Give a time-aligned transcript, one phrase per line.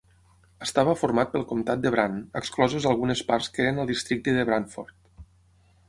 [0.67, 5.25] Estava format pel comtat de Brant, excloses algunes parts que eren al districte de Brantford.